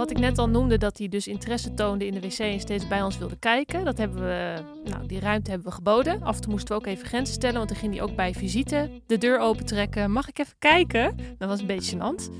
[0.00, 2.88] Wat ik net al noemde, dat hij dus interesse toonde in de wc en steeds
[2.88, 3.84] bij ons wilde kijken.
[3.84, 6.22] Dat hebben we, nou, die ruimte hebben we geboden.
[6.22, 8.34] Af en toe moesten we ook even grenzen stellen, want dan ging hij ook bij
[8.34, 10.10] visite de deur opentrekken.
[10.12, 11.16] Mag ik even kijken?
[11.38, 12.30] Dat was een beetje gênant.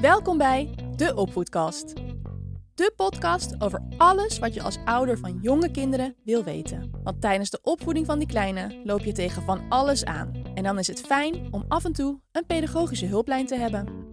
[0.00, 1.92] Welkom bij De Opvoedkast.
[2.76, 6.90] De podcast over alles wat je als ouder van jonge kinderen wil weten.
[7.02, 10.32] Want tijdens de opvoeding van die kleine loop je tegen van alles aan.
[10.54, 14.05] En dan is het fijn om af en toe een pedagogische hulplijn te hebben.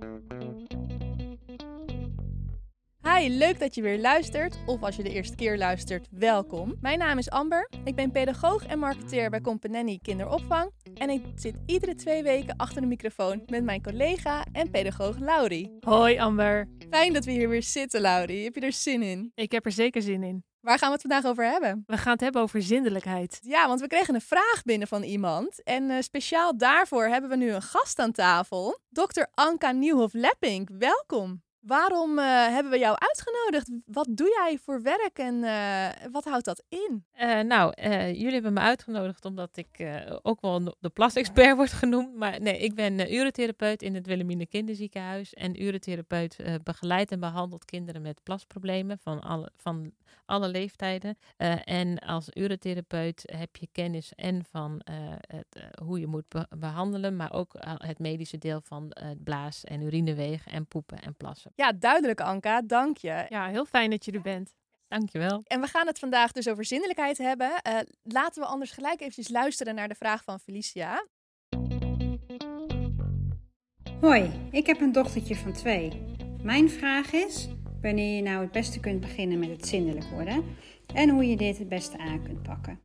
[3.17, 4.57] Hi, leuk dat je weer luistert.
[4.65, 6.75] Of als je de eerste keer luistert, welkom.
[6.81, 7.69] Mijn naam is Amber.
[7.83, 10.71] Ik ben pedagoog en marketeer bij Companelli Kinderopvang.
[10.93, 15.77] En ik zit iedere twee weken achter de microfoon met mijn collega en pedagoog Laurie.
[15.79, 16.67] Hoi Amber.
[16.89, 18.43] Fijn dat we hier weer zitten, Laurie.
[18.43, 19.31] Heb je er zin in?
[19.35, 20.43] Ik heb er zeker zin in.
[20.59, 21.83] Waar gaan we het vandaag over hebben?
[21.85, 23.39] We gaan het hebben over zindelijkheid.
[23.41, 25.63] Ja, want we kregen een vraag binnen van iemand.
[25.63, 28.79] En uh, speciaal daarvoor hebben we nu een gast aan tafel.
[28.89, 29.23] Dr.
[29.33, 31.41] Anka Nieuwhof-Lepping, welkom.
[31.65, 33.71] Waarom uh, hebben we jou uitgenodigd?
[33.85, 37.05] Wat doe jij voor werk en uh, wat houdt dat in?
[37.19, 37.73] Uh, nou,
[38.11, 42.15] jullie hebben me uitgenodigd omdat ik ook wel de plasexpert word genoemd.
[42.15, 45.33] Maar nee, ik ben urotherapeut in het Wilhelmine Kinderziekenhuis.
[45.33, 49.91] En urotherapeut begeleidt en behandelt kinderen met plasproblemen van alle, van
[50.25, 51.17] alle leeftijden.
[51.63, 54.81] en als urotherapeut heb je kennis en van
[55.27, 60.51] het, hoe je moet be behandelen, maar ook het medische deel van blaas- en urinewegen
[60.51, 61.52] en poepen en plassen.
[61.55, 63.25] Ja, duidelijk Anka, dank je.
[63.29, 64.53] Ja, heel fijn dat je er bent.
[64.87, 65.41] Dankjewel.
[65.43, 67.51] En we gaan het vandaag dus over zinnelijkheid hebben.
[67.67, 71.07] Uh, laten we anders gelijk eventjes luisteren naar de vraag van Felicia.
[74.01, 76.01] Hoi, ik heb een dochtertje van twee.
[76.41, 77.47] Mijn vraag is
[77.81, 80.45] wanneer je nou het beste kunt beginnen met het zindelijk worden
[80.93, 82.81] en hoe je dit het beste aan kunt pakken.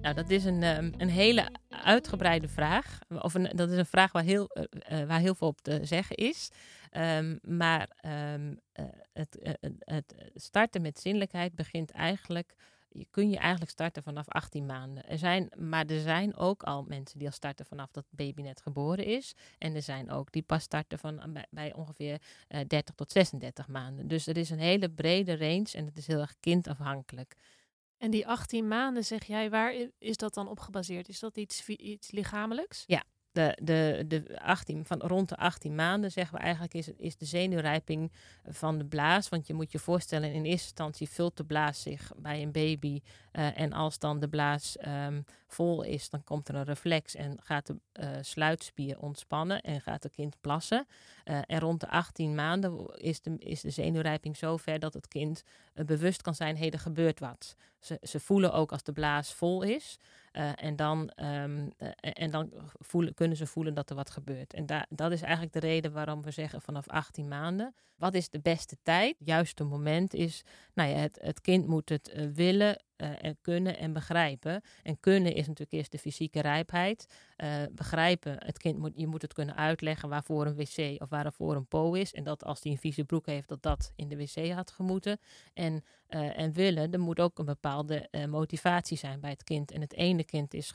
[0.00, 2.98] Nou, dat is een, um, een hele uitgebreide vraag.
[3.08, 4.50] Of een, dat is een vraag waar heel,
[4.92, 6.50] uh, waar heel veel op te zeggen is.
[6.96, 7.90] Um, maar
[8.34, 12.54] um, uh, het, uh, het, starten met zinnelijkheid begint eigenlijk.
[12.88, 15.08] Je kun je eigenlijk starten vanaf 18 maanden.
[15.08, 18.60] Er zijn, maar er zijn ook al mensen die al starten vanaf dat baby net
[18.60, 19.34] geboren is.
[19.58, 22.20] En er zijn ook die pas starten van, bij, bij ongeveer
[22.66, 24.08] 30 tot 36 maanden.
[24.08, 27.36] Dus er is een hele brede range en het is heel erg kindafhankelijk.
[27.96, 31.08] En die 18 maanden, zeg jij, waar is dat dan op gebaseerd?
[31.08, 32.84] Is dat iets, iets lichamelijks?
[32.86, 37.16] Ja, de, de, de 18, van rond de 18 maanden zeggen we eigenlijk is, is
[37.16, 38.12] de zenuwrijping
[38.48, 39.28] van de blaas.
[39.28, 43.00] Want je moet je voorstellen, in eerste instantie vult de blaas zich bij een baby.
[43.32, 47.38] Uh, en als dan de blaas um, vol is, dan komt er een reflex en
[47.42, 50.86] gaat de uh, sluitspier ontspannen en gaat het kind plassen.
[51.24, 55.08] Uh, en rond de 18 maanden is de, is de zenuwrijping zo ver dat het
[55.08, 55.42] kind
[55.86, 57.56] bewust kan zijn, hé, er gebeurt wat.
[57.78, 59.98] Ze, ze voelen ook als de blaas vol is.
[60.32, 64.54] Uh, en dan, um, uh, en dan voelen, kunnen ze voelen dat er wat gebeurt.
[64.54, 67.74] En da dat is eigenlijk de reden waarom we zeggen vanaf 18 maanden.
[67.96, 69.18] Wat is de beste tijd?
[69.18, 73.78] Het juiste moment is, nou ja, het, het kind moet het uh, willen en kunnen
[73.78, 74.62] en begrijpen.
[74.82, 77.06] En kunnen is natuurlijk eerst de fysieke rijpheid.
[77.72, 81.66] begrijpen, het kind moet, je moet het kunnen uitleggen waarvoor een wc of waarvoor een
[81.66, 82.12] po is.
[82.12, 85.18] En dat als hij een vieze broek heeft, dat dat in de wc had gemoeten.
[85.54, 89.70] En, en willen, er moet ook een bepaalde motivatie zijn bij het kind.
[89.70, 90.74] En het ene kind is,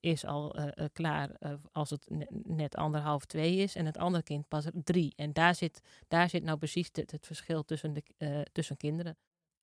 [0.00, 0.56] is al
[0.92, 1.30] klaar
[1.72, 2.06] als het
[2.42, 3.74] net anderhalf, twee is.
[3.74, 5.12] En het andere kind pas drie.
[5.16, 9.16] En daar zit, daar zit nou precies het, het verschil tussen, de, tussen kinderen.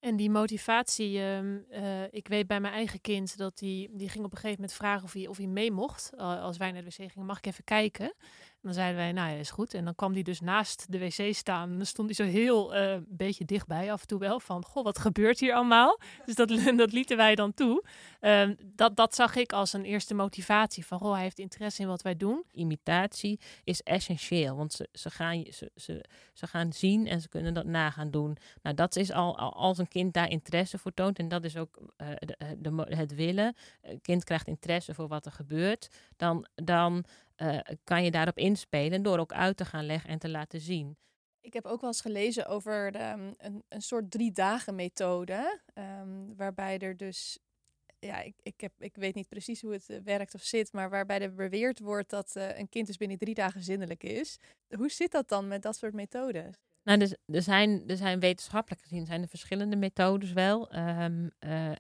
[0.06, 4.26] En die motivatie, uh, uh, ik weet bij mijn eigen kind dat die, die ging
[4.26, 6.12] op een gegeven moment vragen of hij, of hij mee mocht.
[6.16, 8.14] Uh, als wij naar de wc gingen, mag ik even kijken?
[8.66, 9.74] Dan zeiden wij, nou ja, is goed.
[9.74, 11.78] En dan kwam hij dus naast de wc staan.
[11.78, 14.40] Dan stond hij zo heel een uh, beetje dichtbij af en toe wel.
[14.40, 16.00] Van, goh, wat gebeurt hier allemaal?
[16.26, 17.84] Dus dat, dat lieten wij dan toe.
[18.20, 20.86] Ehm, dat, dat zag ik als een eerste motivatie.
[20.86, 22.44] Van, goh, hij heeft interesse in wat wij doen.
[22.52, 24.56] Imitatie is essentieel.
[24.56, 28.12] Want ze, ze, gaan, ze, ze, ze gaan zien en ze kunnen dat na gaan
[28.12, 28.38] doen.
[28.62, 31.20] Nou, dat is al, al als een kind daar interesse voor toont.
[31.20, 33.56] En dat is ook uh, de, de, het willen.
[33.82, 35.90] Een kind krijgt interesse voor wat er gebeurt.
[36.18, 36.48] Dan...
[36.56, 37.06] dan
[37.42, 40.98] uh, kan je daarop inspelen door ook uit te gaan leggen en te laten zien.
[41.42, 46.36] Ik heb ook wel eens gelezen over de, een, een soort drie dagen methode, um,
[46.36, 47.40] waarbij er dus,
[48.00, 51.22] ja, ik, ik, heb, ik weet niet precies hoe het werkt of zit, maar waarbij
[51.22, 54.38] er beweerd wordt dat uh, een kind dus binnen drie dagen zinnelijk is.
[54.78, 56.56] Hoe zit dat dan met dat soort methodes?
[56.86, 60.76] Nou, er, er, zijn, er zijn wetenschappelijk gezien zijn er verschillende methodes wel.
[60.76, 61.72] Um, uh,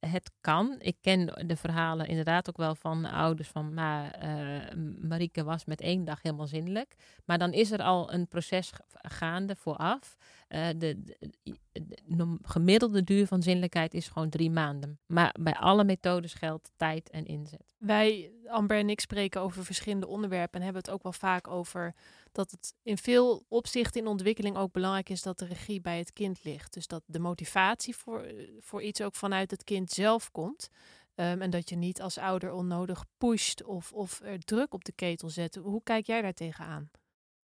[0.00, 0.76] het kan.
[0.78, 5.80] Ik ken de verhalen inderdaad ook wel van ouders van maar uh, Marieke was met
[5.80, 6.94] één dag helemaal zinnelijk.
[7.24, 10.16] Maar dan is er al een proces gaande vooraf.
[10.48, 14.98] De, de, gemiddelde duur van zinnelijkheid is gewoon drie maanden.
[15.06, 17.74] Maar bij alle methodes geldt tijd en inzet.
[17.78, 21.94] Wij, Amber en ik, spreken over verschillende onderwerpen en hebben het ook wel vaak over
[22.34, 26.12] dat het in veel opzichten in ontwikkeling ook belangrijk is dat de regie bij het
[26.12, 26.72] kind ligt.
[26.72, 30.68] Dus dat de motivatie voor, voor iets ook vanuit het kind zelf komt.
[31.16, 34.92] Um, en dat je niet als ouder onnodig pusht of, of er druk op de
[34.92, 35.54] ketel zet.
[35.54, 36.90] Hoe kijk jij daar tegenaan?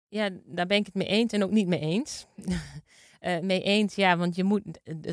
[0.08, 2.26] Ja, daar ben ik het mee eens en ook niet mee eens.
[3.20, 4.62] uh, mee eens, ja, want je moet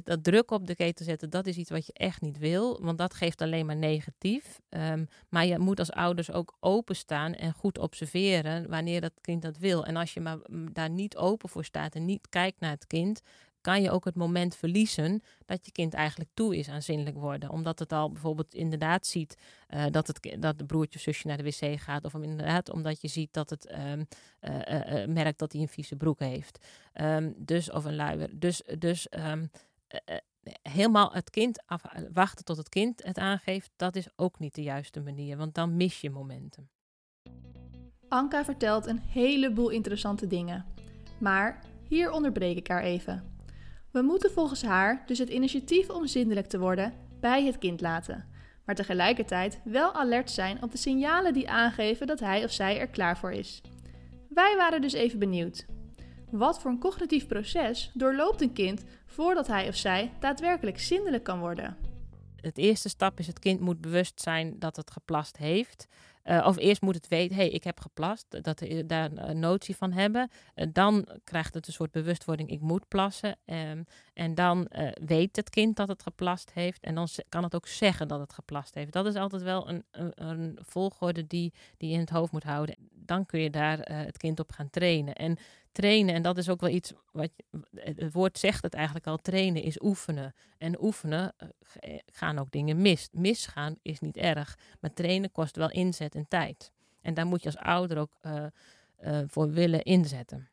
[0.03, 2.97] dat druk op de ketel zetten, dat is iets wat je echt niet wil, want
[2.97, 4.59] dat geeft alleen maar negatief.
[4.69, 9.57] Um, maar je moet als ouders ook openstaan en goed observeren wanneer dat kind dat
[9.57, 9.85] wil.
[9.85, 10.37] En als je maar
[10.71, 13.21] daar niet open voor staat en niet kijkt naar het kind,
[13.61, 17.49] kan je ook het moment verliezen dat je kind eigenlijk toe is aan zinnelijk worden.
[17.49, 19.37] Omdat het al bijvoorbeeld inderdaad ziet
[19.69, 22.05] uh, dat, het, dat de broertje zusje naar de wc gaat.
[22.05, 24.07] Of inderdaad omdat je ziet dat het um,
[24.41, 26.65] uh, uh, merkt dat hij een vieze broek heeft.
[26.93, 28.39] Um, dus, of een luier.
[28.39, 29.49] Dus, dus um,
[30.61, 31.81] helemaal het kind af,
[32.13, 35.37] wachten tot het kind het aangeeft, dat is ook niet de juiste manier.
[35.37, 36.69] Want dan mis je momentum.
[38.07, 40.65] Anka vertelt een heleboel interessante dingen.
[41.19, 43.36] Maar hier onderbreek ik haar even.
[43.97, 48.25] We moeten volgens haar dus het initiatief om zindelijk te worden bij het kind laten,
[48.65, 52.87] maar tegelijkertijd wel alert zijn op de signalen die aangeven dat hij of zij er
[52.87, 53.61] klaar voor is.
[54.29, 55.65] Wij waren dus even benieuwd.
[56.31, 61.39] Wat voor een cognitief proces doorloopt een kind voordat hij of zij daadwerkelijk zindelijk kan
[61.39, 61.77] worden?
[62.35, 65.87] Het eerste stap is het kind moet bewust zijn dat het geplast heeft.
[66.29, 69.91] Uh, of eerst moet het weten, hey, ik heb geplast, dat daar een notie van
[69.91, 70.29] hebben.
[70.55, 73.37] Uh, dan krijgt het een soort bewustwording, ik moet plassen.
[73.45, 74.67] Um, en dan
[75.05, 76.83] weet het kind dat het geplast heeft.
[76.83, 78.91] En dan kan het ook zeggen dat het geplast heeft.
[78.91, 82.43] Dat is altijd wel een, een, een volgorde die, die je in het hoofd moet
[82.43, 82.75] houden.
[82.91, 85.13] Dan kun je daar het kind op gaan trainen.
[85.13, 85.37] En
[85.77, 87.29] trainen, en dat is ook wel iets wat
[87.73, 90.33] het woord zegt het eigenlijk al, trainen is oefenen.
[90.57, 91.33] En oefenen
[92.05, 93.09] gaan ook dingen mis.
[93.11, 96.71] Misgaan is niet erg, maar trainen kost wel inzet en tijd.
[97.01, 98.19] En daar moet je als ouder ook
[99.27, 100.49] voor willen inzetten.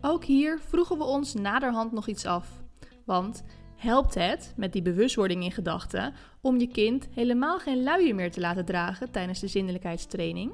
[0.00, 2.62] Ook hier vroegen we ons naderhand nog iets af.
[3.04, 3.42] Want
[3.76, 8.40] helpt het, met die bewustwording in gedachten, om je kind helemaal geen luier meer te
[8.40, 10.52] laten dragen tijdens de zindelijkheidstraining?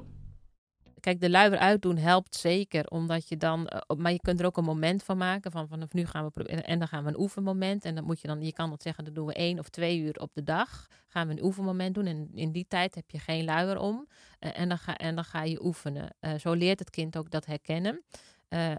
[1.07, 4.57] Kijk, de luier uitdoen helpt zeker, omdat je dan, uh, maar je kunt er ook
[4.57, 7.19] een moment van maken, van vanaf nu gaan we proberen, en dan gaan we een
[7.19, 9.69] oefenmoment, en dan moet je dan, je kan dat zeggen, dat doen we één of
[9.69, 13.09] twee uur op de dag, gaan we een oefenmoment doen, en in die tijd heb
[13.09, 14.07] je geen luier om,
[14.39, 16.15] uh, en, dan ga, en dan ga je oefenen.
[16.21, 18.03] Uh, zo leert het kind ook dat herkennen.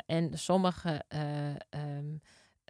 [0.06, 1.04] en sommige
[1.74, 2.20] um,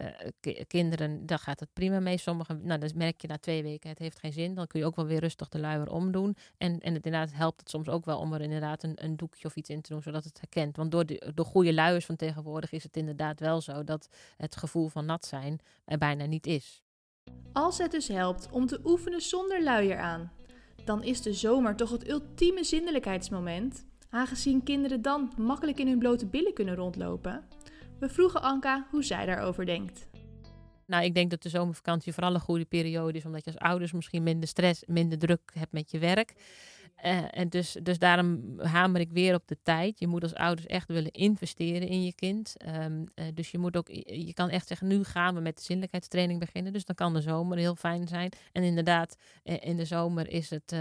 [0.00, 2.19] uh, kinderen, daar gaat het prima mee.
[2.19, 4.55] Sommigen, nou, dan merk je na twee weken, het heeft geen zin.
[4.55, 6.37] Dan kun je ook wel weer rustig de luier omdoen.
[6.59, 9.56] En, en inderdaad helpt het soms ook wel om er inderdaad een, een doekje of
[9.56, 10.77] iets in te doen, zodat het herkent.
[10.77, 14.56] Want door de, de goede luiers van tegenwoordig is het inderdaad wel zo dat het
[14.56, 16.83] gevoel van nat zijn er bijna niet is.
[17.53, 20.33] Als het dus helpt om te oefenen zonder luier aan,
[20.85, 26.27] dan is de zomer toch het ultieme zindelijkheidsmoment, aangezien kinderen dan makkelijk in hun blote
[26.27, 27.44] billen kunnen rondlopen.
[27.99, 30.09] We vroegen Anka hoe zij daarover denkt.
[30.87, 33.93] Nou, ik denk dat de zomervakantie vooral een goede periode is, omdat je als ouders
[33.93, 36.35] misschien minder stress, minder druk hebt met je werk.
[37.05, 39.99] Uh, en dus, dus daarom hamer ik weer op de tijd.
[39.99, 42.55] Je moet als ouders echt willen investeren in je kind.
[42.67, 45.62] Um, uh, dus je moet ook, je kan echt zeggen, nu gaan we met de
[45.62, 46.73] zinnelijkheidstraining beginnen.
[46.73, 48.33] Dus dan kan de zomer heel fijn zijn.
[48.53, 50.75] En inderdaad, uh, in de zomer is het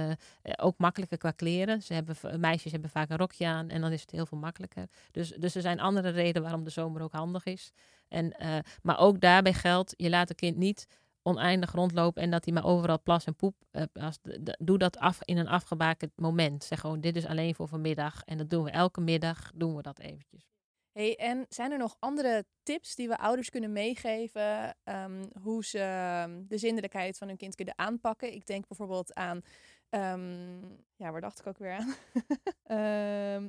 [0.56, 1.82] ook makkelijker qua kleren.
[1.82, 4.88] Ze hebben, meisjes hebben vaak een rokje aan en dan is het heel veel makkelijker.
[5.12, 7.72] Dus, dus er zijn andere redenen waarom de zomer ook handig is.
[8.08, 8.36] En,
[8.82, 10.88] maar ook daarbij geldt, je laat het kind niet
[11.28, 13.56] oneindig rondlopen en dat hij maar overal plas en poep.
[13.72, 14.20] Uh, als
[14.60, 16.64] doe dat af in een afgebakend moment.
[16.64, 18.24] Zeg gewoon, dit is alleen voor vanmiddag.
[18.24, 20.46] En dat doen we elke middag, doen we dat eventjes.
[20.92, 25.80] Hey, en zijn er nog andere tips die we ouders kunnen meegeven um, hoe ze
[25.80, 28.34] ehm, de zindelijkheid van hun kind kunnen aanpakken?
[28.34, 29.42] Ik denk bijvoorbeeld aan,
[29.90, 30.60] um,
[30.96, 31.94] ja, waar dacht ik ook weer aan?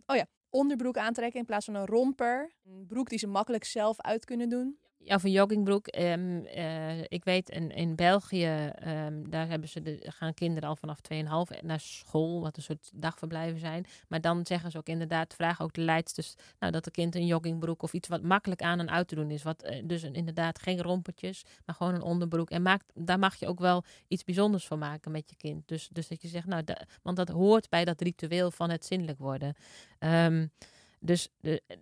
[0.07, 2.53] oh ja, onderbroek aantrekken in plaats van een romper.
[2.65, 4.79] Een broek die ze makkelijk zelf uit kunnen doen.
[5.05, 5.97] Of een joggingbroek.
[5.97, 10.77] Um, uh, ik weet in, in België, um, daar hebben ze de, gaan kinderen al
[10.77, 13.87] vanaf 2,5 naar school, wat een soort dagverblijven zijn.
[14.09, 17.27] Maar dan zeggen ze ook inderdaad, vragen ook de leidsters, nou, dat de kind een
[17.27, 19.43] joggingbroek of iets wat makkelijk aan en uit te doen is.
[19.43, 22.51] Wat, uh, dus inderdaad geen rompertjes, maar gewoon een onderbroek.
[22.51, 25.69] En maakt, daar mag je ook wel iets bijzonders van maken met je kind.
[25.69, 26.65] Dus, dus dat je zegt, nou,
[27.03, 29.55] want dat hoort bij dat ritueel van het zinnelijk worden.
[29.99, 30.51] Um,
[31.01, 31.29] dus,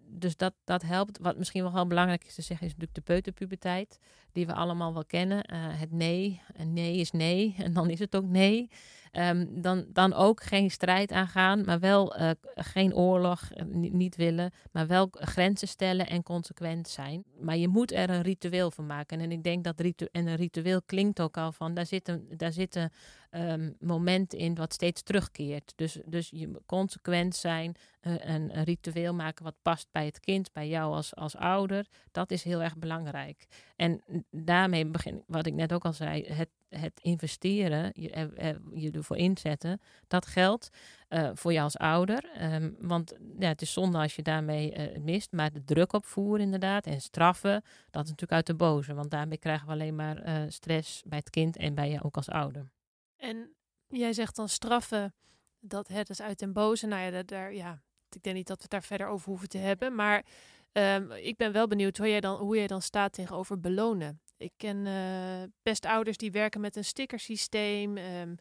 [0.08, 1.18] dus dat, dat helpt.
[1.18, 3.98] Wat misschien wel heel belangrijk is te zeggen, is natuurlijk de peuterpuberteit.
[4.32, 5.52] Die we allemaal wel kennen.
[5.52, 6.40] Uh, het nee.
[6.54, 7.54] En nee is nee.
[7.58, 8.70] En dan is het ook nee.
[9.16, 14.52] Ehm, dan, dan ook geen strijd aangaan, maar wel eh, geen oorlog eh, niet, willen,
[14.72, 17.24] maar wel grenzen stellen en consequent zijn.
[17.40, 19.20] Maar je moet er een ritueel van maken.
[19.20, 22.52] En ik denk dat ritu en een ritueel klinkt ook al van, daar zitten, daar
[22.52, 22.92] zitten
[23.30, 25.72] um, momenten in wat steeds terugkeert.
[25.76, 30.52] Dus, dus je consequent zijn, uh, een, een, ritueel maken wat past bij het kind,
[30.52, 33.46] bij jou als, als ouder, dat is heel erg belangrijk.
[33.76, 39.16] En daarmee begin, wat ik net ook al zei, het, het investeren, je, je ervoor
[39.16, 40.68] inzetten, dat geldt
[41.08, 42.52] uh, voor jou als ouder.
[42.54, 46.86] Um, want ja, het is zonde als je daarmee mist, maar de druk opvoeren inderdaad
[46.86, 48.94] en straffen, dat is natuurlijk uit de boze.
[48.94, 52.28] Want daarmee krijgen we alleen maar stress bij het kind en bij je ook als
[52.28, 52.70] ouder.
[53.16, 53.50] En
[53.88, 55.14] jij zegt dan straffen,
[55.60, 56.86] dat het is uit den boze.
[56.86, 59.48] Nou ja, dat, daar, ja, ik denk niet dat we het daar verder over hoeven
[59.48, 59.94] te hebben.
[59.94, 60.24] Maar
[60.72, 64.20] um, ik ben wel benieuwd hoe jij, dan, hoe jij dan staat tegenover belonen.
[64.36, 67.98] Ik ken uh, best ouders die werken met een stickersysteem.
[67.98, 68.36] Um,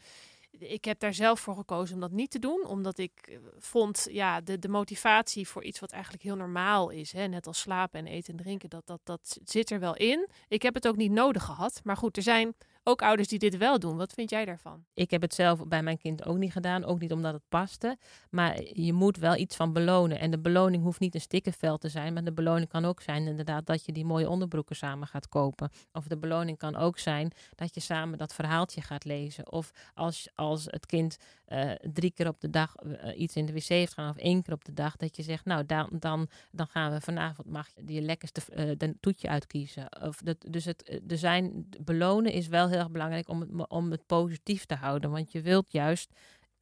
[0.60, 4.42] ik heb daar zelf voor gekozen om dat niet te doen, omdat ik vond, ja,
[4.42, 8.08] de, de motivatie voor iets wat eigenlijk heel normaal is, hè, net als slapen en
[8.08, 10.28] eten en drinken, dat, dat, dat zit er wel in.
[10.48, 12.56] Ik heb het ook niet nodig gehad, maar goed, er zijn
[12.88, 13.98] ook ouders die dit wel doen.
[13.98, 14.86] Wat vind jij daarvan?
[14.94, 16.84] Ik heb het zelf bij mijn kind ook niet gedaan.
[16.84, 17.98] Ook niet omdat het paste.
[18.30, 20.20] Maar je moet wel iets van belonen.
[20.20, 22.14] En de beloning hoeft niet een stikkenveld te zijn.
[22.14, 25.70] Maar de beloning kan ook zijn inderdaad dat je die mooie onderbroeken samen gaat kopen.
[25.92, 29.52] Of de beloning kan ook zijn dat je samen dat verhaaltje gaat lezen.
[29.52, 33.54] Of als, als het kind uh, drie keer op de dag uh, iets in de
[33.54, 34.10] wc heeft gedaan.
[34.10, 34.96] Of één keer op de dag.
[34.96, 38.42] Dat je zegt nou dan, dan, dan gaan we vanavond mag je die lekkerste
[38.80, 40.02] uh, toetje uitkiezen.
[40.02, 43.70] Of dat, dus het, er zijn, belonen is wel heel heel erg belangrijk om het,
[43.70, 45.12] om het positief te houden.
[45.12, 46.12] Want je wilt juist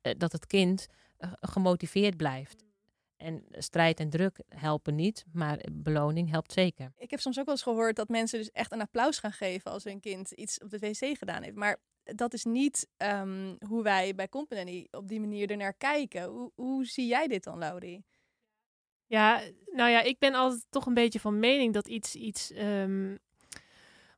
[0.01, 0.87] uh, dat het kind
[1.19, 2.63] uh, gemotiveerd blijft.
[3.17, 6.91] En strijd en druk helpen niet, maar beloning helpt zeker.
[6.97, 9.71] Ik heb soms ook wel eens gehoord dat mensen dus echt een applaus gaan geven
[9.71, 11.55] als hun kind iets op de wc gedaan heeft.
[11.55, 16.23] Maar dat is niet um, hoe wij bij Company op die manier ernaar kijken.
[16.23, 18.05] Hoe, hoe zie jij dit dan, Laurie?
[19.05, 19.41] Ja,
[19.71, 23.19] nou ja, ik ben altijd toch een beetje van mening dat iets, iets um,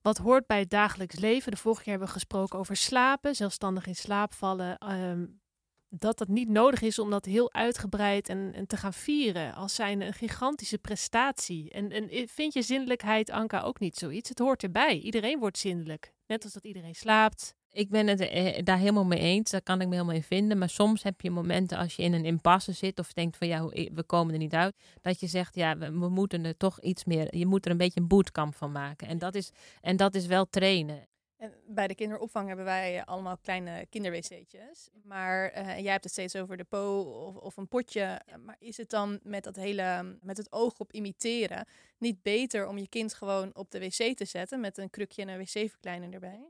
[0.05, 1.51] wat hoort bij het dagelijks leven.
[1.51, 4.93] De vorige keer hebben we gesproken over slapen, zelfstandig in slaap vallen.
[4.93, 5.41] Um,
[5.89, 9.75] dat dat niet nodig is om dat heel uitgebreid en, en te gaan vieren als
[9.75, 11.71] zijn een gigantische prestatie.
[11.71, 14.29] En, en vind je zindelijkheid, Anka, ook niet zoiets?
[14.29, 14.99] Het hoort erbij.
[14.99, 16.13] Iedereen wordt zindelijk.
[16.27, 19.51] Net als dat iedereen slaapt, ik ben het eh, daar helemaal mee eens.
[19.51, 20.57] Daar kan ik me helemaal in vinden.
[20.57, 23.65] Maar soms heb je momenten als je in een impasse zit of denkt van ja,
[23.67, 24.75] we komen er niet uit.
[25.01, 27.37] Dat je zegt ja, we, we moeten er toch iets meer.
[27.37, 29.07] Je moet er een beetje een bootcamp van maken.
[29.07, 29.51] En dat is,
[29.81, 31.07] en dat is wel trainen.
[31.37, 34.89] En bij de kinderopvang hebben wij allemaal kleine kinderwc'tjes.
[35.03, 38.21] Maar uh, jij hebt het steeds over de po of, of, een potje.
[38.45, 41.67] Maar is het dan met dat hele, met het oog op imiteren,
[41.97, 45.27] niet beter om je kind gewoon op de wc te zetten met een krukje en
[45.27, 46.49] een wc-verkleiner erbij?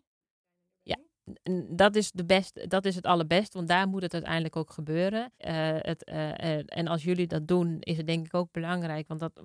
[1.70, 5.22] Dat is, de best, dat is het allerbest, want daar moet het uiteindelijk ook gebeuren.
[5.22, 9.08] Uh, het, uh, en als jullie dat doen, is het denk ik ook belangrijk.
[9.08, 9.42] Want dat,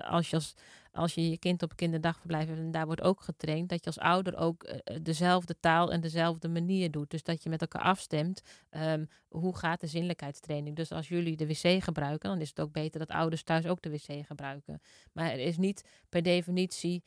[0.00, 0.54] als, je als,
[0.92, 3.98] als je je kind op kinderdagverblijf hebt en daar wordt ook getraind, dat je als
[3.98, 7.10] ouder ook dezelfde taal en dezelfde manier doet.
[7.10, 10.76] Dus dat je met elkaar afstemt, um, hoe gaat de zinnelijkheidstraining.
[10.76, 13.82] Dus als jullie de wc gebruiken, dan is het ook beter dat ouders thuis ook
[13.82, 14.80] de wc gebruiken.
[15.12, 17.04] Maar er is niet per definitie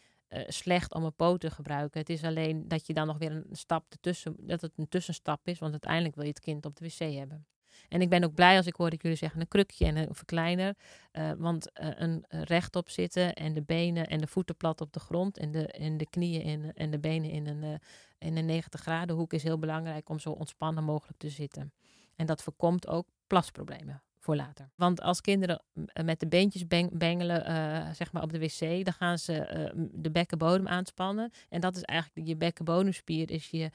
[0.48, 2.00] slecht om een poot te gebruiken.
[2.00, 5.48] Het is alleen dat je dan nog weer een stap ertussen, dat het een tussenstap
[5.48, 7.46] is, want uiteindelijk wil je het kind op de wc hebben.
[7.90, 10.16] En ik ben ook blij als ik hoor dat jullie zeggen een krukje en een
[10.16, 10.76] verkleiner.
[11.14, 15.00] Uh, want uh, een rechtop zitten en de benen en de voeten plat op de
[15.00, 17.80] grond en de, en de knieën in, en de benen in een,
[18.18, 21.74] in een 90 graden hoek is heel belangrijk om zo ontspannen mogelijk te zitten.
[22.16, 24.70] En dat voorkomt ook plasproblemen voor later.
[24.76, 28.94] Want als kinderen eh, met de beentjes bengelen, uh, zeg maar op de wc, dan
[28.94, 29.34] gaan ze
[29.76, 31.32] uh, de bekkenbodem aanspannen.
[31.50, 33.70] En dat is eigenlijk je bekkenbodemspier, is je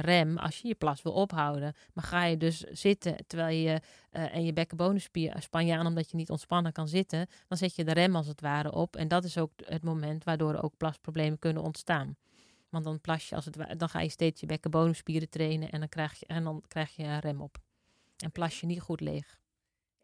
[0.00, 1.74] rem als je je plas wil ophouden.
[1.92, 3.80] Maar ga je dus zitten terwijl je
[4.10, 7.84] en je bekkenbodemspier span je aan omdat je niet ontspannen kan zitten, dan zet je
[7.84, 8.96] de rem als het ware op.
[8.96, 12.16] En dat is ook het moment waardoor ook plasproblemen kunnen ontstaan.
[12.68, 15.78] Want dan plas je als het ware, dan ga je steeds je bekkenbodemspieren trainen en
[15.78, 17.58] dan krijg je, en dan krijg je rem op.
[18.16, 19.38] En plas je niet goed leeg.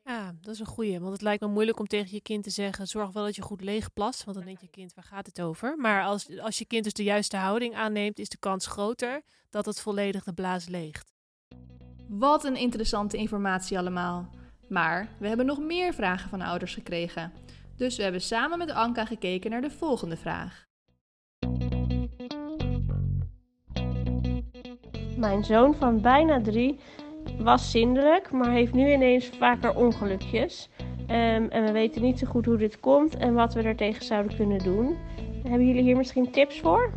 [0.05, 1.01] Ja, dat is een goeie.
[1.01, 3.43] Want het lijkt me moeilijk om tegen je kind te zeggen: zorg wel dat je
[3.43, 4.25] goed leeg plast.
[4.25, 5.77] Want dan denkt je kind, waar gaat het over?
[5.77, 9.67] Maar als, als je kind dus de juiste houding aanneemt, is de kans groter dat
[9.67, 11.13] het volledig de blaas leegt.
[12.09, 14.31] Wat een interessante informatie allemaal.
[14.69, 17.33] Maar we hebben nog meer vragen van ouders gekregen.
[17.77, 20.67] Dus we hebben samen met Anka gekeken naar de volgende vraag.
[25.17, 26.81] Mijn zoon van bijna drie
[27.39, 30.69] was zindelijk, maar heeft nu ineens vaker ongelukjes.
[31.01, 34.05] Um, en we weten niet zo goed hoe dit komt en wat we er tegen
[34.05, 34.97] zouden kunnen doen.
[35.43, 36.93] Hebben jullie hier misschien tips voor?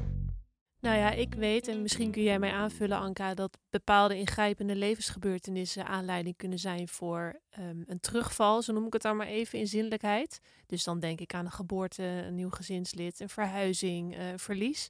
[0.80, 5.86] Nou ja, ik weet, en misschien kun jij mij aanvullen, Anka, dat bepaalde ingrijpende levensgebeurtenissen
[5.86, 9.68] aanleiding kunnen zijn voor ehm, een terugval, zo noem ik het dan maar even in
[9.68, 10.40] zinnelijkheid.
[10.66, 14.90] Dus dan denk ik aan een geboorte, een nieuw gezinslid, een verhuizing, uh, verlies.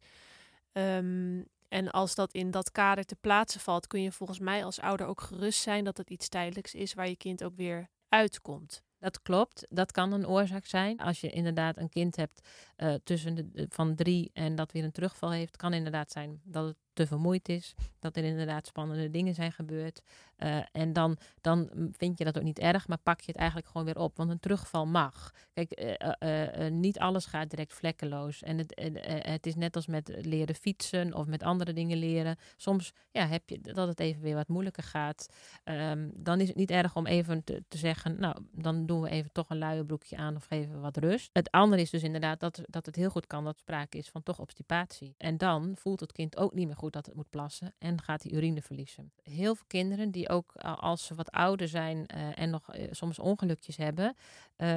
[0.73, 4.79] Um, en als dat in dat kader te plaatsen valt, kun je volgens mij als
[4.79, 8.85] ouder ook gerust zijn dat het iets tijdelijks is waar je kind ook weer uitkomt.
[8.99, 10.99] Dat klopt, dat kan een oorzaak zijn.
[10.99, 14.91] Als je inderdaad een kind hebt uh, tussen de, van drie en dat weer een
[14.91, 19.33] terugval heeft, kan inderdaad zijn dat het te vermoeid is, dat er inderdaad spannende dingen
[19.33, 20.01] zijn gebeurd.
[20.37, 23.67] Uh, en dan, dan vind je dat ook niet erg, maar pak je het eigenlijk
[23.67, 25.33] gewoon weer op, want een terugval mag.
[25.53, 28.43] Kijk, uh, niet alles gaat direct vlekkeloos.
[28.43, 28.91] En het,
[29.27, 32.37] het is net als met leren fietsen of met andere dingen leren.
[32.55, 35.29] Soms ja, heb je dat het even weer wat moeilijker gaat.
[35.63, 39.09] Um, dan is het niet erg om even te, te, zeggen, nou, dan doen we
[39.09, 41.29] even toch een luie broekje aan of geven wat rust.
[41.33, 44.23] Het andere is dus inderdaad dat, dat het heel goed kan dat sprake is van
[44.23, 45.15] toch obstipatie.
[45.17, 48.23] En dan voelt het kind ook niet meer goed dat het moet plassen en gaat
[48.23, 49.11] hij urine verliezen.
[49.23, 53.19] Heel veel kinderen die ook als ze wat ouder zijn uh, en nog uh, soms
[53.19, 54.15] ongelukjes hebben,
[54.57, 54.67] uh,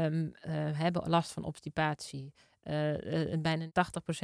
[0.73, 2.32] hebben last van obstipatie.
[3.38, 3.70] Bijna 80%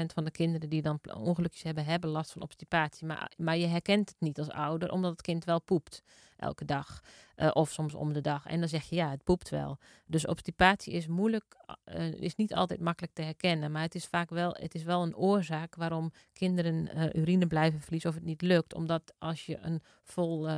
[0.06, 3.06] van de kinderen die dan ongelukjes hebben, hebben last van obstipatie.
[3.06, 6.02] Maar, maar je herkent het niet als ouder, omdat het kind wel poept
[6.36, 7.02] elke dag.
[7.36, 8.46] Uh, of soms om de dag.
[8.46, 9.78] En dan zeg je ja, het poept wel.
[10.06, 13.72] Dus obstipatie is moeilijk, uh, is niet altijd makkelijk te herkennen.
[13.72, 17.80] Maar het is vaak wel, het is wel een oorzaak waarom kinderen uh, urine blijven
[17.80, 18.74] verliezen of het niet lukt.
[18.74, 20.48] Omdat als je een vol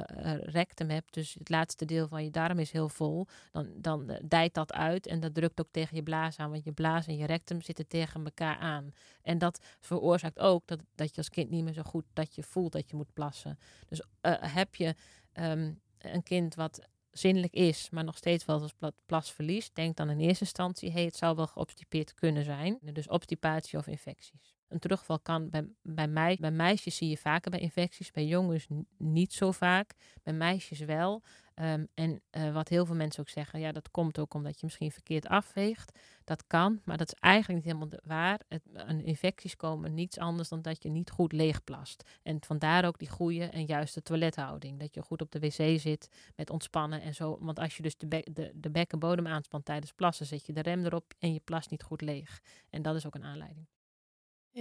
[0.42, 4.54] rectum hebt, dus het laatste deel van je darm is heel vol, dan, dan dijt
[4.54, 6.50] dat uit en dat drukt ook tegen je blaas aan.
[6.50, 8.92] Want je blaas en je rectum zitten tegen elkaar aan.
[9.22, 12.42] En dat veroorzaakt ook dat, dat je als kind niet meer zo goed dat je
[12.42, 13.58] voelt dat je moet plassen.
[13.88, 14.02] Dus
[14.40, 14.94] heb je
[15.40, 18.74] um, een kind wat zinnelijk is, maar nog steeds wel als
[19.06, 22.78] plas verliest, denk dan in eerste instantie, hey, het zou wel geobstipeerd kunnen zijn.
[22.92, 24.56] Dus obstipatie of infecties.
[24.68, 28.66] Een terugval kan bij, bij, mij, bij meisjes zie je vaker bij infecties, bij jongens
[28.96, 31.22] niet zo vaak, bij meisjes wel.
[31.60, 34.66] Um, en uh, wat heel veel mensen ook zeggen, ja, dat komt ook omdat je
[34.66, 35.98] misschien verkeerd afweegt.
[36.24, 38.40] Dat kan, maar dat is eigenlijk niet helemaal waar.
[38.48, 42.10] Het, een infecties komen niets anders dan dat je niet goed leegplast.
[42.22, 44.78] En vandaar ook die goede en juiste toilethouding.
[44.78, 47.38] Dat je goed op de wc zit met ontspannen en zo.
[47.40, 50.62] Want als je dus de, be de, de bekkenbodem aanspant tijdens plassen, zet je de
[50.62, 52.40] rem erop en je plast niet goed leeg.
[52.70, 53.66] En dat is ook een aanleiding.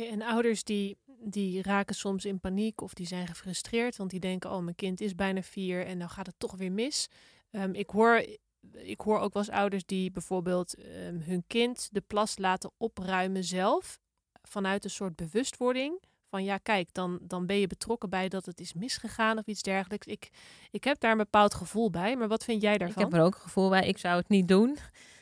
[0.06, 4.52] En ouders die, die raken soms in paniek of die zijn gefrustreerd, want die denken,
[4.52, 7.08] oh mijn kind is bijna vier en dan gaat het toch weer mis.
[7.52, 8.26] Um, ik, hoor,
[8.72, 13.44] ik hoor ook wel eens ouders die bijvoorbeeld um, hun kind de plas laten opruimen
[13.44, 14.00] zelf,
[14.42, 16.02] vanuit een soort bewustwording.
[16.30, 19.62] Van ja, kijk, dan, dan ben je betrokken bij dat het is misgegaan of iets
[19.62, 20.08] dergelijks.
[20.08, 20.30] Ik,
[20.72, 23.04] ik heb daar een bepaald gevoel bij, maar wat vind jij daarvan?
[23.04, 23.88] Ik heb er ook een gevoel bij.
[23.88, 24.78] Ik zou het niet doen.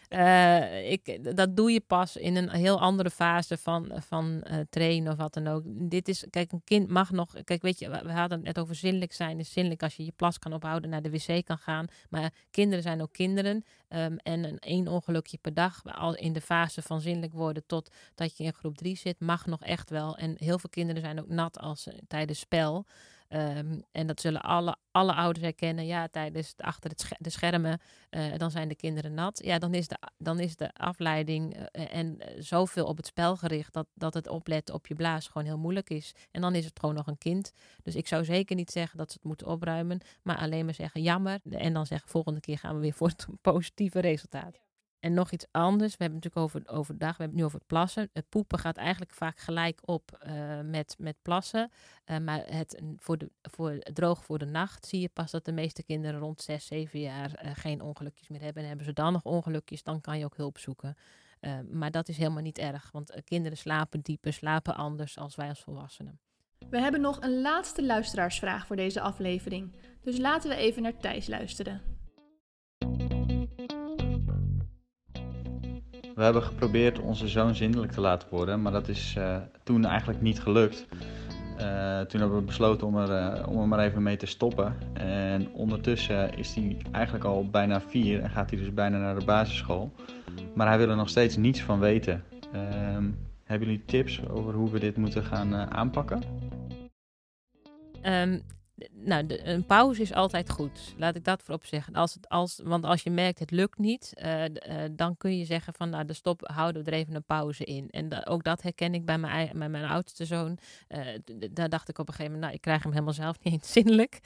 [0.10, 5.12] Uh, ik, dat doe je pas in een heel andere fase van, van uh, trainen
[5.12, 5.64] of wat dan ook.
[5.66, 7.44] Dit is, kijk, een kind mag nog.
[7.44, 9.40] Kijk, weet je, we hadden het net over zinnelijk zijn.
[9.40, 11.88] Is zinnelijk als je je plas kan ophouden, naar de wc kan gaan.
[12.10, 13.64] Maar kinderen zijn ook kinderen.
[13.90, 17.92] Um, en een één ongelukje per dag, al in de fase van zinnelijk worden tot
[18.16, 20.18] dat je in groep drie zit, mag nog echt wel.
[20.18, 22.86] En heel veel kinderen zijn ook nat als tijdens spel.
[23.30, 25.86] Um, en dat zullen alle, alle ouders herkennen.
[25.86, 29.42] Ja, tijdens het, achter het de schermen, uh, dan zijn de kinderen nat.
[29.44, 33.38] Ja, dan is de, dan is de afleiding uh, en uh, zoveel op het spel
[33.38, 36.14] gericht dat, dat het opletten op je blaas gewoon heel moeilijk is.
[36.32, 37.52] En dan is het gewoon nog een kind.
[37.84, 41.02] Dus ik zou zeker niet zeggen dat ze het moeten opruimen, maar alleen maar zeggen
[41.02, 41.40] jammer.
[41.50, 44.65] En dan zeggen volgende keer gaan we weer voor het positieve resultaat.
[45.06, 45.98] En nog iets anders.
[45.98, 48.10] We hebben het natuurlijk over overdag, we hebben het nu over het plassen.
[48.14, 51.72] Het poepen gaat eigenlijk vaak gelijk op uh, met, met plassen.
[52.06, 55.52] Uh, maar het, voor, de, voor droog voor de nacht zie je pas dat de
[55.52, 58.62] meeste kinderen rond 6, 7 jaar uh, geen ongelukjes meer hebben.
[58.62, 60.98] En hebben ze dan nog ongelukjes, dan kan je ook hulp zoeken.
[61.72, 65.62] maar dat is helemaal niet erg, want kinderen slapen dieper, slapen anders als wij als
[65.62, 66.20] volwassenen.
[66.70, 69.76] We hebben nog een laatste luisteraarsvraag voor deze aflevering.
[70.02, 71.95] Dus laten we even naar Thijs luisteren.
[76.16, 80.22] We hebben geprobeerd onze zoon zindelijk te laten worden, maar dat is uh, toen eigenlijk
[80.22, 80.86] niet gelukt.
[81.60, 84.76] Uh, toen hebben we besloten om er, uh, om er maar even mee te stoppen.
[84.94, 89.26] En ondertussen is hij eigenlijk al bijna vier en gaat hij dus bijna naar de
[89.26, 89.92] basisschool.
[90.54, 92.24] Maar hij wil er nog steeds niets van weten.
[92.54, 93.10] Ehm,
[93.44, 96.22] hebben jullie tips over hoe we dit moeten gaan aanpakken?
[98.04, 98.42] Um,
[98.92, 100.94] nou, een pauze is altijd goed.
[100.98, 101.94] Laat ik dat voorop zeggen.
[101.94, 104.50] Als het, als, want als je merkt het lukt niet, uh, uh,
[104.92, 107.90] dan kun je zeggen van nou, de stop, houden we er even een pauze in.
[107.90, 110.58] En ook dat herken ik bij mijn, mijn oudste zoon.
[110.90, 111.00] Uh,
[111.52, 113.72] daar dacht ik op een gegeven moment, nou, ik krijg hem helemaal zelf niet eens
[113.72, 114.20] zinnelijk.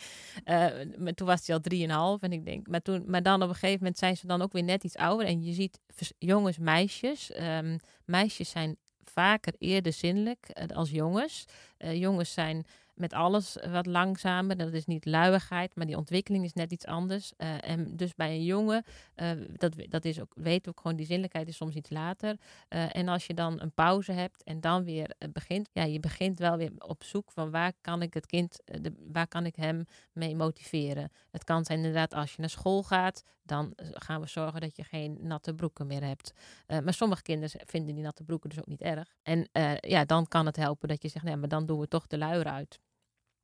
[1.15, 3.77] toen was hij al drieënhalf en ik denk, maar, toen, maar dan op een gegeven
[3.77, 5.27] moment zijn ze dan ook weer net iets ouder.
[5.27, 5.79] En je ziet
[6.17, 7.31] jongens, meisjes.
[7.39, 11.45] Um, meisjes zijn vaker eerder zinnelijk als jongens.
[11.77, 12.65] Jongens zijn
[12.99, 14.57] met alles wat langzamer.
[14.57, 17.33] Dat is niet luiigheid, maar die ontwikkeling is net iets anders.
[17.37, 18.83] Uh, en dus bij een jongen,
[19.15, 22.37] uh, dat, dat is ook, weten we ook gewoon, die zinnelijkheid is soms iets later.
[22.69, 26.39] Uh, en als je dan een pauze hebt en dan weer begint, ja, je begint
[26.39, 29.85] wel weer op zoek van waar kan ik het kind, de, waar kan ik hem
[30.13, 31.11] mee motiveren.
[31.31, 34.83] Het kan zijn inderdaad als je naar school gaat, dan gaan we zorgen dat je
[34.83, 36.33] geen natte broeken meer hebt.
[36.67, 39.15] maar sommige kinderen vinden die natte broeken dus ook niet erg.
[39.23, 39.47] En
[39.79, 42.17] ja, dan kan het helpen dat je zegt, nee, maar dan doen we toch de
[42.17, 42.79] luier uit.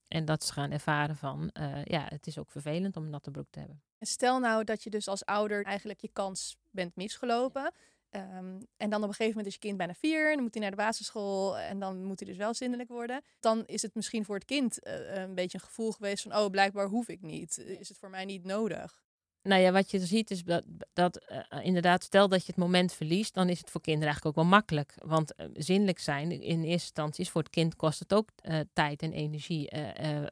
[0.08, 3.32] En dat ze gaan ervaren van, uh, ja, het is ook vervelend om een natte
[3.32, 3.82] broek te hebben.
[3.98, 7.74] En stel nou dat je dus als ouder eigenlijk je kans bent misgelopen.
[8.10, 10.62] Um, en dan op een gegeven moment is je kind bijna vier, dan moet hij
[10.62, 13.22] naar de basisschool en dan moet hij dus wel zindelijk worden.
[13.40, 16.50] Dan is het misschien voor het kind uh, een beetje een gevoel geweest van, oh,
[16.50, 17.58] blijkbaar hoef ik niet.
[17.58, 19.05] Is het voor mij niet nodig?
[19.46, 22.94] Nou ja, wat je ziet is dat, dat uh, inderdaad, stel dat je het moment
[22.94, 24.96] verliest, dan is het voor kinderen eigenlijk ook wel makkelijk.
[25.04, 28.60] Want uh, zinnelijk zijn in eerste instantie is voor het kind kost het ook uh,
[28.74, 29.72] tijd en energie.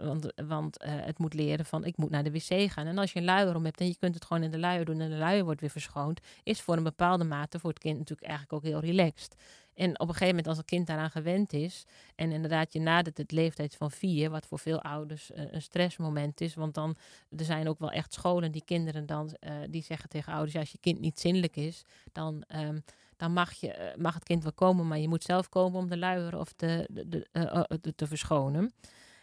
[0.01, 2.87] want want het moet leren van ik moet naar de wc gaan.
[2.87, 4.85] En als je een luier om hebt en je kunt het gewoon in de luier
[4.85, 7.97] doen en de luier wordt weer verschoond, is voor een bepaalde mate voor het kind
[7.97, 9.35] natuurlijk eigenlijk ook heel relaxed.
[9.75, 13.17] En op een gegeven moment, als een kind daaraan gewend is, en inderdaad je nadert
[13.17, 16.95] het leeftijd van vier, wat voor veel ouders uh, een stressmoment is, want dan
[17.37, 20.59] er zijn ook wel echt scholen die kinderen dan uh, die zeggen tegen ouders, ja,
[20.59, 22.83] als je kind niet zinnelijk is, dan, um,
[23.17, 25.89] dan mag, je, uh, mag het kind wel komen, maar je moet zelf komen om
[25.89, 28.73] de luier of de, de, te verschonen.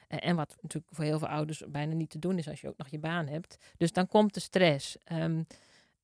[0.08, 2.76] En wat natuurlijk voor heel veel ouders bijna niet te doen is als je ook
[2.76, 3.56] nog je baan hebt.
[3.76, 4.96] Dus dan komt de stress.
[5.12, 5.46] Um,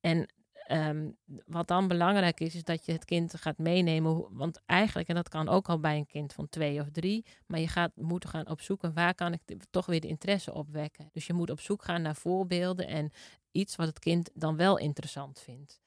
[0.00, 0.28] en
[0.70, 4.26] Um, wat dan belangrijk is, is dat je het kind gaat meenemen.
[4.30, 7.60] Want eigenlijk, en dat kan ook al bij een kind van twee of drie, maar
[7.60, 11.08] je gaat moeten gaan opzoeken waar kan ik toch weer de interesse opwekken.
[11.12, 13.12] Dus je moet op zoek gaan naar voorbeelden en
[13.50, 15.80] iets wat het kind dan wel interessant vindt.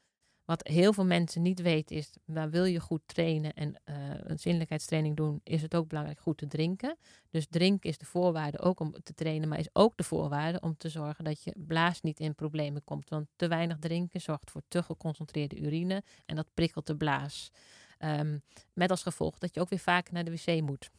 [0.50, 4.40] Wat heel veel mensen niet weten is, waar wil je goed trainen en uh, een
[4.40, 6.98] zinnelijkheidstraining doen, is het ook belangrijk goed te drinken.
[7.30, 10.78] Dus drinken is de voorwaarde ook om te trainen, maar is ook de voorwaarde om
[10.78, 13.10] te zorgen dat je blaas niet in problemen komt.
[13.10, 17.52] Want te weinig drinken zorgt voor te geconcentreerde urine en dat prikkelt de blaas.
[18.00, 18.42] Um,
[18.74, 20.90] met als gevolg dat je ook weer vaker naar de wc moet.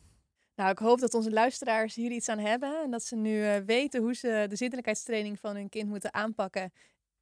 [0.55, 3.57] Nou, ik hoop dat onze luisteraars hier iets aan hebben en dat ze nu uh,
[3.57, 6.73] weten hoe ze de zinnelijkheidstraining van hun kind moeten aanpakken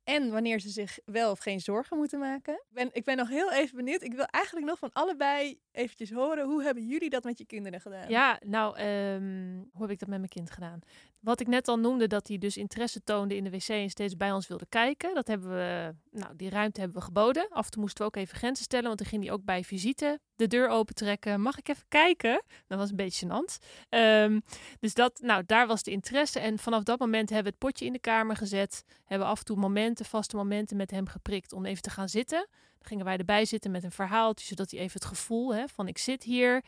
[0.08, 2.54] en wanneer ze zich wel of geen zorgen moeten maken.
[2.54, 4.02] Ik ben, ik ben nog heel even benieuwd.
[4.02, 6.44] Ik wil eigenlijk nog van allebei eventjes horen.
[6.44, 8.08] Hoe hebben jullie dat met je kinderen gedaan?
[8.08, 10.80] Ja, nou, um, hoe heb ik dat met mijn kind gedaan?
[11.20, 14.16] Wat ik net al noemde, dat hij dus interesse toonde in de wc en steeds
[14.16, 15.14] bij ons wilde kijken.
[15.14, 17.48] Dat hebben we, nou, die ruimte hebben we geboden.
[17.48, 19.64] Af en toe moesten we ook even grenzen stellen, want dan ging hij ook bij
[19.64, 21.40] visite de deur opentrekken.
[21.40, 22.42] Mag ik even kijken?
[22.66, 23.66] Dat was een beetje gênant.
[23.90, 24.42] Um,
[24.80, 26.38] dus dat, nou, daar was de interesse.
[26.40, 28.84] En vanaf dat moment hebben we het potje in de kamer gezet.
[29.04, 32.46] Hebben af en toe momenten, vaste momenten met hem geprikt om even te gaan zitten.
[32.50, 35.88] Dan gingen wij erbij zitten met een verhaaltje, zodat hij even het gevoel hè, van
[35.88, 36.64] ik zit hier.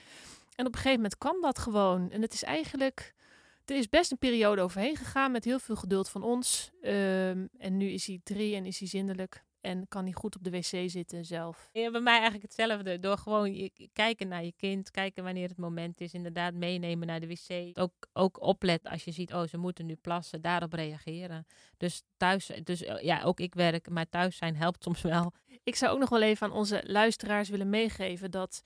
[0.54, 2.10] En op een gegeven moment kwam dat gewoon.
[2.10, 3.14] En het is eigenlijk
[3.70, 6.70] er is best een periode overheen gegaan met heel veel geduld van ons.
[6.82, 9.44] Um, en nu is hij drie en is hij zindelijk.
[9.60, 11.68] En kan hij goed op de wc zitten zelf.
[11.72, 12.98] Ja, bij mij eigenlijk hetzelfde.
[12.98, 14.90] Door gewoon kijken naar je kind.
[14.90, 16.12] Kijken wanneer het moment is.
[16.12, 17.78] Inderdaad meenemen naar de wc.
[17.78, 20.40] Ook, ook opletten als je ziet, oh ze moeten nu plassen.
[20.40, 21.46] Daarop reageren.
[21.76, 23.88] Dus thuis, dus ja, ook ik werk.
[23.88, 25.32] Maar thuis zijn helpt soms wel.
[25.62, 28.62] Ik zou ook nog wel even aan onze luisteraars willen meegeven dat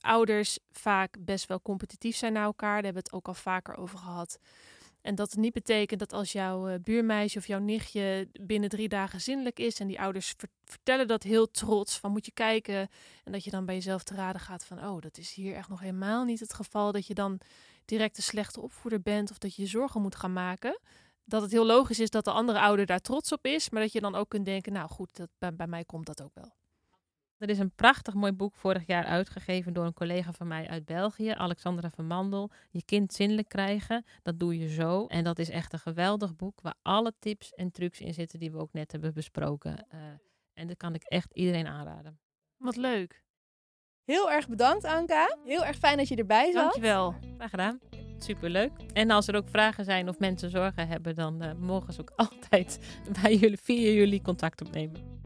[0.00, 2.74] ouders vaak best wel competitief zijn naar elkaar.
[2.74, 4.38] Daar hebben we het ook al vaker over gehad.
[5.00, 8.88] En dat het niet betekent dat als jouw uh, buurmeisje of jouw nichtje binnen drie
[8.88, 10.34] dagen zinnelijk is en die ouders
[10.64, 12.88] vertellen dat heel trots van moet je kijken
[13.24, 15.68] en dat je dan bij jezelf te raden gaat van oh dat is hier echt
[15.68, 17.40] nog helemaal niet het geval dat je dan
[17.84, 20.80] direct een slechte opvoeder bent of dat je je zorgen moet gaan maken.
[21.24, 23.92] Dat het heel logisch is dat de andere ouder daar trots op is, maar dat
[23.92, 26.57] je dan ook kunt denken nou goed dat, bij mij komt dat ook wel.
[27.38, 30.84] Er is een prachtig mooi boek vorig jaar uitgegeven door een collega van mij uit
[30.84, 32.50] België, Alexandra van Mandel.
[32.70, 35.06] Je kind zinnelijk krijgen, dat doe je zo.
[35.06, 38.50] En dat is echt een geweldig boek waar alle tips en trucs in zitten die
[38.50, 39.86] we ook net hebben besproken.
[39.94, 40.00] Uh,
[40.54, 42.18] en dat kan ik echt iedereen aanraden.
[42.56, 43.22] Wat leuk.
[44.04, 45.36] Heel erg bedankt Anka.
[45.44, 46.62] Heel erg fijn dat je erbij zat.
[46.62, 47.14] Dankjewel.
[47.36, 47.80] Graag gedaan.
[48.18, 48.72] Superleuk.
[48.92, 52.12] En als er ook vragen zijn of mensen zorgen hebben, dan uh, mogen ze ook
[52.28, 55.17] altijd bij jullie, via jullie contact opnemen.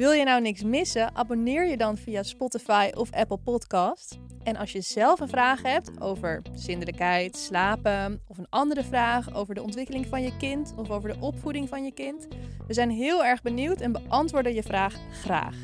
[0.00, 1.16] Wil je nou niks missen?
[1.16, 4.18] Abonneer je dan via Spotify of Apple Podcast.
[4.42, 9.54] En als je zelf een vraag hebt over zindelijkheid, slapen of een andere vraag over
[9.54, 12.28] de ontwikkeling van je kind of over de opvoeding van je kind,
[12.66, 15.56] we zijn heel erg benieuwd en beantwoorden je vraag graag.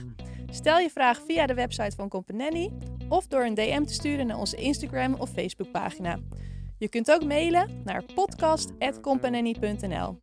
[0.50, 2.72] Stel je vraag via de website van Companelli
[3.08, 6.18] of door een DM te sturen naar onze Instagram of Facebook pagina.
[6.78, 10.20] Je kunt ook mailen naar podcast.companelli.nl.